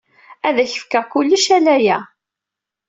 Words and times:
Ad 0.47 0.57
ak-fkeɣ 0.63 1.05
kullec 1.11 1.45
ala 1.57 1.71
aya. 1.77 1.97